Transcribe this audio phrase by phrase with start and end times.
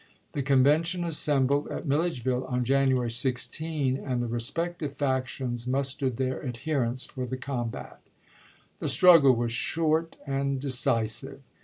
[0.33, 6.39] The con vention assembled at Milledgeville on January 16, and the respective factions mustered their
[6.41, 7.99] adher ents for the combat.
[8.79, 11.43] The struggle was short and decisive.